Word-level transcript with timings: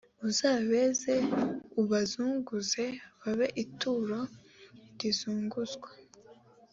uzabeze 0.27 1.13
ubazunguze 1.81 2.85
babe 3.21 3.47
ituro 3.63 4.19
rizunguzwa 4.99 5.89